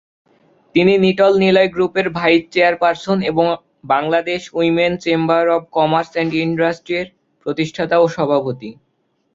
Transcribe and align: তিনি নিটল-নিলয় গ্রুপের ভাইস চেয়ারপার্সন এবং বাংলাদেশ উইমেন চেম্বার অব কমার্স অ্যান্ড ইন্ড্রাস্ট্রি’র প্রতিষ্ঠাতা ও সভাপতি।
তিনি 0.75 0.93
নিটল-নিলয় 0.97 1.69
গ্রুপের 1.69 2.07
ভাইস 2.17 2.41
চেয়ারপার্সন 2.53 3.17
এবং 3.31 3.45
বাংলাদেশ 3.85 4.41
উইমেন 4.53 4.93
চেম্বার 5.03 5.43
অব 5.49 5.63
কমার্স 5.77 6.09
অ্যান্ড 6.13 6.31
ইন্ড্রাস্ট্রি’র 6.43 7.07
প্রতিষ্ঠাতা 7.45 7.95
ও 7.99 8.15
সভাপতি। 8.15 8.69